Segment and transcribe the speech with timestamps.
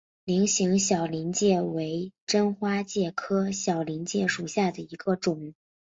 [0.25, 5.53] 菱形小林介为真花介科小林介属下的一个种。